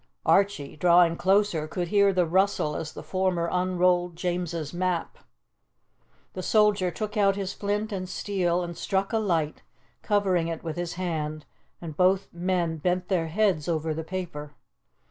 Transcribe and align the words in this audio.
Archie, 0.25 0.75
drawing 0.75 1.15
closer, 1.15 1.67
could 1.67 1.89
hear 1.89 2.11
the 2.11 2.25
rustle 2.25 2.75
as 2.75 2.91
the 2.91 3.03
former 3.03 3.47
unrolled 3.51 4.15
James's 4.15 4.73
map. 4.73 5.19
The 6.33 6.41
soldier 6.41 6.89
took 6.89 7.17
out 7.17 7.35
his 7.35 7.53
flint 7.53 7.91
and 7.91 8.09
steel 8.09 8.63
and 8.63 8.75
struck 8.75 9.13
a 9.13 9.19
light, 9.19 9.61
covering 10.01 10.47
it 10.47 10.63
with 10.63 10.75
his 10.75 10.93
hand, 10.93 11.45
and 11.79 11.95
both 11.95 12.33
men 12.33 12.77
bent 12.77 13.09
their 13.09 13.27
heads 13.27 13.67
over 13.67 13.93
the 13.93 14.03
paper. 14.03 14.55